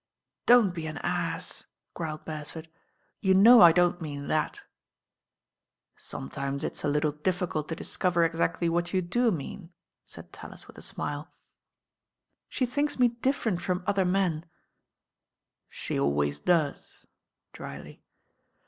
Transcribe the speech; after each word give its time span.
Dont 0.47 0.73
be 0.73 0.87
an 0.87 0.97
ass," 1.03 1.65
growled 1.93 2.25
Beresford. 2.25 2.67
"You 3.19 3.35
know 3.35 3.61
I 3.61 3.71
don't 3.71 4.01
mean 4.01 4.29
that." 4.29 4.61
"Sometimes 5.95 6.63
it's 6.63 6.83
a 6.83 6.87
little 6.87 7.11
difficult 7.11 7.69
to 7.69 7.75
discover 7.75 8.23
ex 8.23 8.35
•cdy 8.39 8.67
what 8.67 8.93
you 8.95 9.03
do 9.03 9.29
mean." 9.29 9.71
said 10.03 10.33
Tallis 10.33 10.65
with 10.65 10.79
a 10.79 10.81
smile. 10.81 11.31
She 12.49 12.65
thinks 12.65 12.97
me 12.97 13.09
different 13.09 13.61
from 13.61 13.83
other 13.85 14.03
men" 14.03 14.47
She 15.69 15.99
always 15.99 16.39
does," 16.39 17.05
drily. 17.53 18.01